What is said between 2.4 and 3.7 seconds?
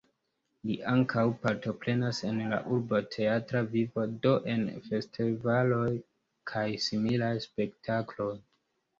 la urba teatra